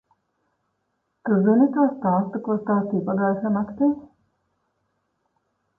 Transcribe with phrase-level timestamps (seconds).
[1.29, 3.95] Tu zini to stāstu, ko stāstīji pagājušajā naktī?